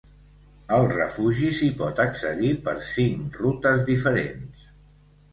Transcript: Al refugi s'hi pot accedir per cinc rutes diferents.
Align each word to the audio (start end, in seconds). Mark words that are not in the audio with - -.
Al 0.75 0.85
refugi 0.93 1.49
s'hi 1.57 1.67
pot 1.81 2.01
accedir 2.05 2.49
per 2.67 2.73
cinc 2.93 3.37
rutes 3.43 3.83
diferents. 3.91 4.65